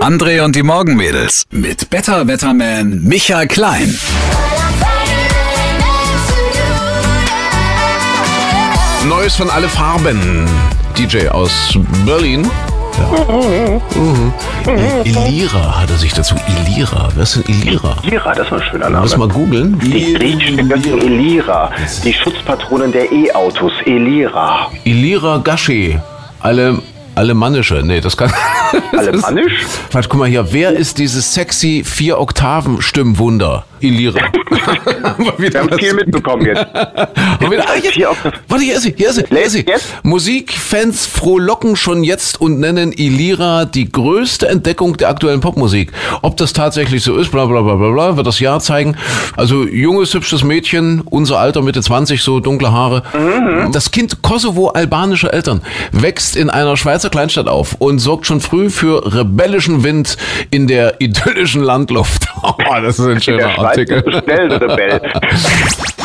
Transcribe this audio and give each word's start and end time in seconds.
André 0.00 0.40
und 0.42 0.56
die 0.56 0.62
Morgenmädels 0.62 1.44
mit 1.50 1.90
Better 1.90 2.26
Wetterman 2.26 3.02
Michael 3.04 3.46
Klein. 3.46 3.86
Neues 9.06 9.36
von 9.36 9.50
alle 9.50 9.68
Farben. 9.68 10.46
DJ 10.96 11.28
aus 11.28 11.78
Berlin. 12.06 12.50
Ja. 12.98 13.80
Mhm. 13.94 14.32
Ilira 15.04 15.82
hat 15.82 15.90
er 15.90 15.96
sich 15.98 16.14
dazu. 16.14 16.34
Ilira. 16.48 17.10
Wer 17.14 17.22
ist 17.22 17.36
denn 17.36 17.44
Ilira? 17.48 17.94
Ilira, 18.02 18.34
das 18.34 18.50
war 18.50 18.58
ein 18.58 18.64
schöner 18.70 18.88
Name. 18.88 19.04
Lass 19.04 19.16
mal 19.18 19.28
googeln. 19.28 19.78
Die 19.80 20.14
griechische 20.14 20.64
Göttin 20.64 20.98
Elira, 20.98 21.70
die 22.02 22.12
Schutzpatronin 22.14 22.90
der 22.90 23.12
E-Autos, 23.12 23.72
Elira. 23.84 24.70
Ilira 24.84 25.38
Gashi. 25.44 25.98
Alle 26.40 26.78
Alemannische, 27.14 27.82
nee, 27.84 28.00
das 28.00 28.16
kann. 28.16 28.32
Alemannisch? 28.96 29.66
Warte, 29.92 30.08
guck 30.08 30.20
mal 30.20 30.28
hier, 30.28 30.52
wer 30.52 30.72
ist 30.72 30.98
dieses 30.98 31.34
sexy 31.34 31.82
vier 31.84 32.18
Oktaven 32.18 32.80
Stimmwunder? 32.82 33.64
Ilira. 33.80 34.20
Wir 35.38 35.50
haben 35.60 35.78
viel 35.78 35.94
mitbekommen 35.94 36.46
jetzt. 36.46 36.66
wieder, 37.50 37.64
ah, 37.68 37.76
jetzt. 37.82 37.98
Warte, 38.48 38.64
hier 38.64 38.76
ist 38.76 38.82
sie, 38.82 38.94
hier 38.96 39.10
ist 39.10 39.16
sie, 39.16 39.24
hier 39.28 39.44
ist 39.44 39.52
sie. 39.52 39.64
Musikfans 40.02 41.06
frohlocken 41.06 41.76
schon 41.76 42.04
jetzt 42.04 42.40
und 42.40 42.60
nennen 42.60 42.92
Ilira 42.92 43.64
die 43.64 43.90
größte 43.90 44.48
Entdeckung 44.48 44.96
der 44.96 45.08
aktuellen 45.08 45.40
Popmusik. 45.40 45.92
Ob 46.22 46.36
das 46.36 46.52
tatsächlich 46.52 47.02
so 47.02 47.16
ist, 47.16 47.30
bla 47.30 47.46
bla 47.46 47.62
bla 47.62 47.74
bla 47.76 47.90
bla, 47.90 48.16
wird 48.16 48.26
das 48.26 48.40
Jahr 48.40 48.60
zeigen. 48.60 48.96
Also 49.36 49.64
junges, 49.64 50.14
hübsches 50.14 50.44
Mädchen, 50.44 51.02
unser 51.02 51.38
Alter, 51.38 51.62
Mitte 51.62 51.82
20, 51.82 52.22
so 52.22 52.40
dunkle 52.40 52.72
Haare. 52.72 53.02
Mhm. 53.14 53.72
Das 53.72 53.90
Kind 53.90 54.22
Kosovo-albanischer 54.22 55.32
Eltern 55.32 55.62
wächst 55.92 56.36
in 56.36 56.50
einer 56.50 56.76
Schweizer 56.76 57.10
Kleinstadt 57.10 57.48
auf 57.48 57.76
und 57.78 57.98
sorgt 57.98 58.26
schon 58.26 58.40
früh 58.40 58.70
für 58.70 59.14
rebellischen 59.14 59.82
Wind 59.84 60.16
in 60.50 60.66
der 60.66 61.00
idyllischen 61.00 61.62
Landluft. 61.62 62.28
Oh, 62.70 62.80
das 62.82 62.98
ist 62.98 63.06
ein 63.06 63.20
schöner 63.20 63.58
Artikel. 63.58 64.02
Schnell, 64.02 64.52
Rebell. 64.52 65.00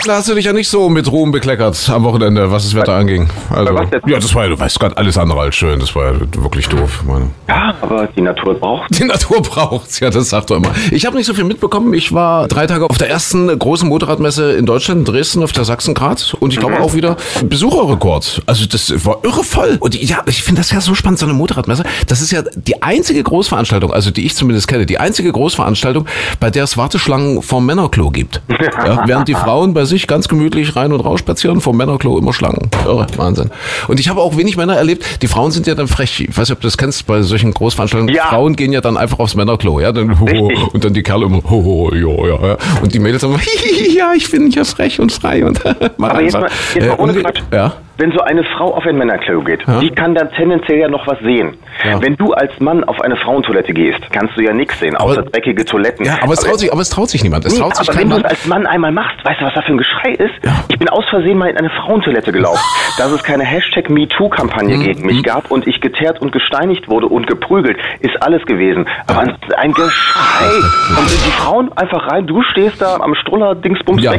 Da 0.06 0.18
hast 0.18 0.30
du 0.30 0.36
dich 0.36 0.46
ja 0.46 0.54
nicht 0.54 0.70
so 0.70 0.88
mit 0.88 1.12
Ruhm 1.12 1.32
bekleckert 1.32 1.90
am 1.90 2.04
Wochenende, 2.04 2.52
was 2.52 2.64
das 2.64 2.76
Wetter 2.76 2.94
anging. 2.94 3.28
Also, 3.50 3.74
ja, 4.06 4.20
das 4.20 4.36
war 4.36 4.44
ja, 4.44 4.50
du 4.50 4.60
weißt 4.60 4.80
gerade, 4.80 4.96
alles 4.98 5.18
andere 5.18 5.40
als 5.40 5.56
schön. 5.56 5.80
Das 5.80 5.96
war 5.96 6.14
ja 6.14 6.20
wirklich 6.36 6.68
doof. 6.68 7.04
Meine. 7.08 7.32
Ja, 7.48 7.74
aber 7.82 8.08
die 8.16 8.22
Natur 8.22 8.54
braucht 8.54 9.00
Die 9.00 9.04
Natur 9.04 9.42
braucht's, 9.42 10.00
ja, 10.00 10.12
das 10.12 10.30
sagt 10.30 10.52
er 10.52 10.58
immer. 10.58 10.70
Ich 10.92 11.08
habe 11.08 11.18
nicht 11.18 11.26
so 11.26 11.34
viel 11.34 11.44
mitbekommen. 11.44 11.92
Ich 11.96 12.14
war 12.14 12.48
drei 12.48 12.68
Tage 12.68 12.88
auf 12.88 13.00
der 13.00 13.10
ersten 13.10 13.58
großen 13.58 13.90
Motorradmesse 13.90 14.54
in 14.54 14.68
Deutschland, 14.68 15.00
in 15.00 15.06
Dresden, 15.06 15.42
auf 15.42 15.54
der 15.54 15.66
Sachsengrad. 15.66 16.36
Und 16.40 16.54
ich 16.54 16.60
glaube 16.60 16.76
mhm. 16.76 16.82
auch 16.82 16.94
wieder 16.94 17.18
Besucherrekord. 17.44 18.44
Also 18.46 18.68
das 18.68 19.06
war 19.08 19.18
irre 19.24 19.44
voll. 19.44 19.78
Und 19.80 19.96
ja, 19.96 20.22
ich 20.28 20.44
finde 20.44 20.62
das 20.62 20.70
ja 20.70 20.82
so 20.82 20.94
spannend, 20.94 21.18
so 21.18 21.26
eine 21.26 21.34
Motorradmesse. 21.34 21.84
Das 22.08 22.22
ist 22.22 22.32
ja 22.32 22.44
die 22.56 22.84
einzige 22.84 23.24
Großveranstaltung, 23.24 23.92
also 23.92 24.12
die 24.12 24.28
ich 24.28 24.36
zumindest 24.36 24.68
kenne, 24.68 24.86
die 24.86 25.00
einzige 25.00 25.32
Großveranstaltung, 25.32 26.06
bei 26.40 26.50
der 26.50 26.64
es 26.64 26.78
Warteschlangen 26.78 27.42
vom 27.42 27.66
Männerklo 27.66 28.10
gibt. 28.10 28.42
Ja, 28.50 29.04
während 29.08 29.28
die 29.28 29.34
Frauen 29.34 29.74
bei 29.74 29.86
sich 29.86 30.08
ganz 30.08 30.28
gemütlich 30.28 30.76
rein 30.76 30.92
und 30.92 31.02
raus 31.02 31.20
spazieren, 31.20 31.62
vom 31.62 31.78
Männerklo 31.78 32.18
immer 32.18 32.34
Schlangen. 32.34 32.70
Irre, 32.86 33.08
Wahnsinn. 33.18 33.52
Und 33.88 34.00
ich 34.00 34.10
habe 34.10 34.22
auch 34.22 34.38
wenig 34.38 34.58
Männer 34.58 34.76
erlebt, 34.76 35.22
die 35.22 35.28
Frauen 35.28 35.52
sind 35.52 35.68
ja 35.68 35.76
dann 35.76 35.88
frech. 35.88 36.22
Ich 36.22 36.30
weiß 36.30 36.50
nicht, 36.50 36.52
ob 36.52 36.62
du 36.62 36.68
das 36.68 36.78
kennst 36.78 37.06
bei 37.08 37.22
solchen 37.22 37.54
Großveranstaltungen. 37.54 38.14
Ja. 38.14 38.26
Frauen 38.26 38.56
gehen 38.56 38.74
ja 38.74 38.82
dann 38.82 38.98
einfach 38.98 39.20
aufs 39.20 39.36
Männerklo, 39.36 39.80
ja, 39.80 39.92
dann, 39.92 40.20
ho, 40.20 40.52
und 40.74 40.84
dann 40.84 40.94
die 40.94 41.04
Kerle 41.04 41.26
immer, 41.26 41.42
ho, 41.44 41.64
ho, 41.64 41.92
jo, 41.94 42.28
ja, 42.28 42.48
ja. 42.48 42.58
Und 42.82 42.94
die 42.94 43.00
Mädels 43.00 43.24
immer, 43.24 43.40
ja, 43.96 44.14
ich 44.16 44.30
bin 44.30 44.50
ja 44.50 44.64
frech 44.64 45.00
und 45.00 45.12
frei 45.12 45.46
und 45.46 45.62
mach 45.98 46.10
Aber 46.10 46.20
einfach. 46.20 46.42
Jetzt 46.44 46.76
mal, 46.76 46.82
jetzt 46.82 46.88
mal 46.88 47.04
ohne 47.04 47.14
Quatsch. 47.14 47.42
Ja? 47.52 47.74
Wenn 47.98 48.12
so 48.12 48.20
eine 48.20 48.44
Frau 48.44 48.74
auf 48.74 48.86
ein 48.86 48.98
Männerklo 48.98 49.42
geht, 49.42 49.66
ja? 49.68 49.80
die 49.80 49.90
kann 49.90 50.16
dann 50.16 50.32
tendenziell 50.32 50.80
ja 50.80 50.88
noch 50.88 51.08
was 51.08 51.20
sehen. 51.20 51.58
Ja. 51.84 52.02
Wenn 52.02 52.16
du 52.16 52.34
als 52.34 52.60
Mann 52.60 52.84
auf 52.84 53.02
eine 53.02 53.16
Frauentoilette 53.16 53.74
gehst, 53.74 54.00
kannst 54.12 54.38
du 54.38 54.42
ja 54.42 54.54
nichts 54.54 54.80
sehen, 54.80 54.96
außer 54.96 55.20
aber, 55.20 55.30
dreckige 55.30 55.66
Toiletten. 55.66 56.06
Ja, 56.06 56.18
aber 56.22 56.34
es, 56.34 56.40
traut 56.40 56.60
sich, 56.60 56.72
aber 56.72 56.82
es 56.82 56.90
traut 56.90 57.10
sich 57.10 57.24
niemand. 57.24 57.46
Es 57.46 57.54
nee, 57.54 57.60
traut 57.60 57.76
sich 57.76 57.90
aber 57.90 58.00
wenn 58.00 58.10
du 58.10 58.18
es 58.18 58.24
als 58.24 58.46
Mann 58.48 58.66
einmal 58.66 58.92
machst, 58.92 59.24
weißt 59.24 59.42
du, 59.42 59.46
was 59.46 59.54
da 59.54 59.62
für 59.62 59.74
ein 59.74 59.78
Geschrei 59.78 60.12
ist? 60.12 60.34
Ja. 60.44 60.64
Ich 60.70 60.80
bin 60.80 60.90
aus 60.90 61.04
Versehen 61.10 61.38
mal 61.38 61.50
in 61.50 61.58
eine 61.58 61.70
Frauentoilette 61.70 62.32
gelaufen, 62.32 62.62
dass 62.98 63.12
es 63.12 63.24
keine 63.24 63.44
Hashtag 63.44 63.90
MeToo-Kampagne 63.90 64.78
mhm. 64.78 64.84
gegen 64.84 65.06
mich 65.06 65.18
mhm. 65.18 65.24
gab 65.24 65.52
und 65.52 65.68
ich 65.68 65.82
geteert 65.82 66.22
und 66.22 66.32
gesteinigt 66.32 66.90
wurde 66.90 67.08
und 67.08 67.28
geprügelt, 67.28 67.78
ist 68.00 68.22
alles 68.22 68.46
gewesen. 68.46 68.88
Aber 69.08 69.22
ein 69.58 69.74
Geschrei. 69.74 70.50
Und 70.98 71.10
die 71.10 71.32
Frauen 71.32 71.72
einfach 71.76 72.12
rein, 72.12 72.28
du 72.28 72.42
stehst 72.44 72.82
da 72.82 72.98
am 72.98 73.16
Struller-Dingsbums 73.16 74.04
ja. 74.04 74.14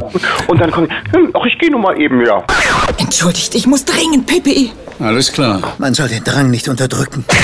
und 0.49 0.61
dann 0.61 0.71
kommen, 0.71 0.89
hm, 1.13 1.31
ach, 1.35 1.45
ich 1.47 1.59
gehe 1.59 1.71
nur 1.71 1.81
mal 1.81 2.01
eben, 2.01 2.25
ja. 2.25 2.43
Entschuldigt, 2.99 3.55
ich 3.55 3.67
muss 3.67 3.85
dringend 3.85 4.27
Pipi. 4.27 4.71
PPE. 4.99 5.05
Alles 5.05 5.33
klar. 5.33 5.61
Man 5.79 5.93
soll 5.95 6.09
den 6.09 6.25
Drang 6.25 6.51
nicht 6.51 6.69
unterdrücken. 6.69 7.25
kann 7.29 7.37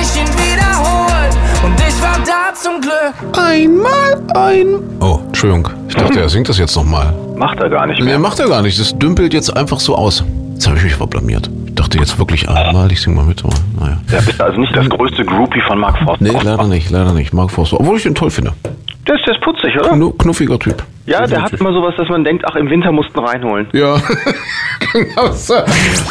ich 0.00 0.16
ihn 0.16 0.28
wiederholen. 0.28 1.30
Und 1.64 1.74
ich 1.80 2.02
war 2.02 2.18
da 2.24 2.54
zum 2.54 2.80
Glück. 2.80 3.14
Einmal 3.36 4.22
ein. 4.34 4.78
Oh, 5.00 5.18
Entschuldigung. 5.26 5.68
Ich 5.88 5.94
dachte, 5.96 6.20
er 6.20 6.28
singt 6.28 6.48
das 6.48 6.58
jetzt 6.58 6.76
nochmal. 6.76 7.12
Macht 7.36 7.58
er 7.58 7.68
gar 7.68 7.86
nicht 7.86 8.00
mehr. 8.00 8.14
Nee, 8.14 8.22
macht 8.22 8.38
er 8.38 8.48
gar 8.48 8.62
nicht. 8.62 8.78
Das 8.78 8.96
dümpelt 8.96 9.34
jetzt 9.34 9.54
einfach 9.56 9.80
so 9.80 9.96
aus. 9.96 10.22
Jetzt 10.52 10.68
habe 10.68 10.76
ich 10.76 10.84
mich 10.84 10.94
verblamiert. 10.94 11.50
Ich 11.66 11.74
dachte 11.74 11.98
jetzt 11.98 12.16
wirklich 12.18 12.48
einmal, 12.48 12.92
ich 12.92 13.00
sing 13.00 13.14
mal 13.14 13.24
mit, 13.24 13.44
aber 13.44 13.54
naja. 13.80 14.00
Ja, 14.12 14.20
bist 14.20 14.40
also 14.40 14.60
nicht 14.60 14.76
das 14.76 14.88
größte 14.88 15.24
Groupie 15.24 15.60
von 15.66 15.80
Mark 15.80 15.98
Forster? 15.98 16.24
Nee, 16.24 16.30
leider 16.30 16.68
nicht, 16.68 16.90
leider 16.90 17.12
nicht. 17.12 17.32
Mark 17.32 17.50
Forster. 17.50 17.80
Obwohl 17.80 17.96
ich 17.96 18.04
den 18.04 18.14
toll 18.14 18.30
finde. 18.30 18.52
Der 19.08 19.16
ist, 19.16 19.26
der 19.26 19.34
ist 19.34 19.40
putzig, 19.40 19.76
oder? 19.80 19.90
Knu 19.90 20.12
knuffiger 20.12 20.58
Typ. 20.58 20.84
Ja, 21.06 21.26
der 21.26 21.42
hat 21.42 21.52
immer 21.52 21.72
sowas, 21.72 21.94
dass 21.98 22.08
man 22.08 22.24
denkt, 22.24 22.44
ach, 22.46 22.56
im 22.56 22.70
Winter 22.70 22.90
mussten 22.90 23.18
reinholen. 23.18 23.68
Ja. 23.74 24.00
genau 24.92 25.32
so. 25.32 25.54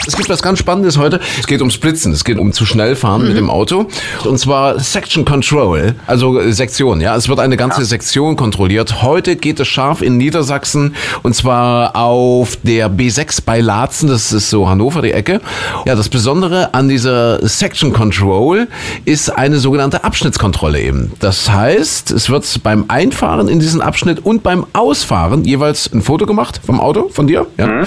Es 0.05 0.15
gibt 0.15 0.29
was 0.29 0.43
ganz 0.43 0.59
Spannendes 0.59 0.99
heute. 0.99 1.19
Es 1.39 1.47
geht 1.47 1.61
ums 1.61 1.79
Blitzen. 1.79 2.11
Es 2.11 2.23
geht 2.23 2.37
um 2.37 2.53
zu 2.53 2.65
schnell 2.65 2.95
fahren 2.95 3.21
mhm. 3.21 3.27
mit 3.29 3.37
dem 3.37 3.49
Auto. 3.49 3.87
Und 4.23 4.37
zwar 4.37 4.79
Section 4.79 5.25
Control, 5.25 5.95
also 6.05 6.39
Sektion. 6.51 7.01
Ja, 7.01 7.15
es 7.15 7.27
wird 7.27 7.39
eine 7.39 7.57
ganze 7.57 7.81
ja. 7.81 7.85
Sektion 7.85 8.35
kontrolliert. 8.35 9.01
Heute 9.01 9.35
geht 9.35 9.59
es 9.59 9.67
scharf 9.67 10.03
in 10.03 10.17
Niedersachsen 10.17 10.95
und 11.23 11.33
zwar 11.33 11.95
auf 11.95 12.55
der 12.61 12.91
B6 12.91 13.41
bei 13.43 13.61
Laatzen. 13.61 14.09
Das 14.09 14.31
ist 14.31 14.51
so 14.51 14.69
Hannover 14.69 15.01
die 15.01 15.11
Ecke. 15.11 15.41
Ja, 15.85 15.95
das 15.95 16.09
Besondere 16.09 16.75
an 16.75 16.87
dieser 16.87 17.47
Section 17.47 17.93
Control 17.93 18.67
ist 19.05 19.29
eine 19.29 19.57
sogenannte 19.57 20.03
Abschnittskontrolle 20.03 20.79
eben. 20.79 21.11
Das 21.19 21.49
heißt, 21.49 22.11
es 22.11 22.29
wird 22.29 22.43
beim 22.61 22.85
Einfahren 22.89 23.47
in 23.47 23.59
diesen 23.59 23.81
Abschnitt 23.81 24.23
und 24.23 24.43
beim 24.43 24.65
Ausfahren 24.83 25.45
jeweils 25.45 25.91
ein 25.93 26.01
Foto 26.01 26.25
gemacht 26.25 26.59
vom 26.65 26.79
Auto, 26.79 27.09
von 27.09 27.25
dir. 27.25 27.47
Ja? 27.57 27.67
Mhm. 27.67 27.85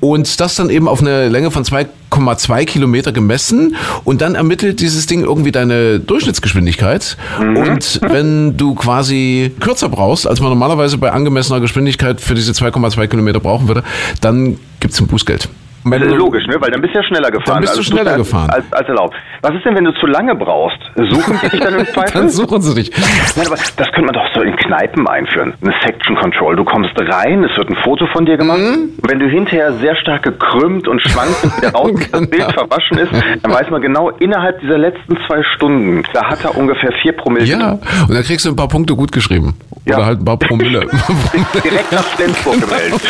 Und 0.00 0.40
das 0.40 0.54
dann 0.54 0.70
eben 0.70 0.88
auf 0.88 1.00
eine 1.00 1.28
Länge 1.28 1.50
von 1.50 1.64
2,2 1.64 2.64
Kilometer 2.64 3.12
gemessen 3.12 3.76
und 4.04 4.20
dann 4.20 4.34
ermittelt 4.34 4.80
dieses 4.80 5.06
Ding 5.06 5.24
irgendwie 5.24 5.52
deine 5.52 5.98
Durchschnittsgeschwindigkeit. 5.98 7.16
Mhm. 7.40 7.56
Und 7.56 8.00
wenn 8.02 8.56
du 8.56 8.74
quasi 8.74 9.52
kürzer 9.60 9.88
brauchst, 9.88 10.26
als 10.26 10.40
man 10.40 10.50
normalerweise 10.50 10.96
bei 10.98 11.10
angemessener 11.10 11.60
Geschwindigkeit 11.60 12.20
für 12.20 12.34
diese 12.34 12.52
2,2 12.52 13.08
Kilometer 13.08 13.40
brauchen 13.40 13.66
würde, 13.66 13.82
dann 14.20 14.58
gibt 14.80 14.94
es 14.94 15.00
ein 15.00 15.08
Bußgeld. 15.08 15.48
Ist 15.84 16.16
logisch, 16.16 16.46
ne? 16.46 16.56
weil 16.60 16.70
dann 16.70 16.80
bist 16.80 16.94
du 16.94 16.98
ja 17.00 17.04
schneller 17.04 17.30
gefahren. 17.30 17.54
Dann 17.54 17.60
bist 17.62 17.74
du 17.74 17.78
also 17.78 17.90
schneller 17.90 18.16
gefahren. 18.16 18.50
Als, 18.50 18.72
als 18.72 18.88
erlaubt. 18.88 19.14
Was 19.42 19.54
ist 19.54 19.64
denn, 19.64 19.74
wenn 19.74 19.84
du 19.84 19.92
zu 19.94 20.06
lange 20.06 20.34
brauchst? 20.34 20.78
Suchen 20.96 21.38
sie 21.42 21.48
dich 21.48 21.60
dann 21.60 21.78
im 21.78 21.86
Zweifel? 21.92 22.12
dann 22.12 22.28
suchen 22.28 22.62
sie 22.62 22.74
dich. 22.74 22.90
Nein, 23.36 23.46
aber 23.46 23.56
das 23.56 23.86
könnte 23.92 24.02
man 24.02 24.14
doch 24.14 24.26
so 24.34 24.42
in 24.42 24.54
Kneipen 24.56 25.08
einführen. 25.08 25.54
Eine 25.60 25.74
Section 25.84 26.16
Control. 26.16 26.56
Du 26.56 26.64
kommst 26.64 26.92
rein, 26.96 27.44
es 27.44 27.56
wird 27.56 27.68
ein 27.68 27.76
Foto 27.82 28.06
von 28.12 28.24
dir 28.24 28.36
gemacht. 28.36 28.58
Mhm. 28.58 28.90
Wenn 29.02 29.18
du 29.18 29.26
hinterher 29.26 29.72
sehr 29.74 29.96
stark 29.96 30.22
gekrümmt 30.22 30.86
und 30.86 31.00
schwankend 31.02 31.56
wieder 31.56 31.72
raus, 31.72 31.90
genau. 31.94 32.10
das 32.10 32.30
Bild 32.30 32.52
verwaschen 32.52 32.98
ist, 32.98 33.12
dann 33.42 33.52
weiß 33.52 33.70
man 33.70 33.82
genau, 33.82 34.10
innerhalb 34.10 34.60
dieser 34.60 34.78
letzten 34.78 35.16
zwei 35.26 35.42
Stunden, 35.54 36.02
da 36.12 36.24
hat 36.28 36.44
er 36.44 36.56
ungefähr 36.56 36.92
vier 37.02 37.12
Promille. 37.12 37.46
Ja, 37.46 37.72
und 37.72 38.14
dann 38.14 38.22
kriegst 38.22 38.44
du 38.44 38.50
ein 38.50 38.56
paar 38.56 38.68
Punkte 38.68 38.94
gut 38.94 39.10
geschrieben. 39.10 39.54
Ja. 39.84 39.96
Oder 39.96 40.06
halt 40.06 40.20
ein 40.20 40.24
paar 40.24 40.36
Promille. 40.38 40.80
Direkt 41.64 41.92
nach 41.92 42.04
Flensburg 42.04 42.60
gemeldet. 42.60 43.00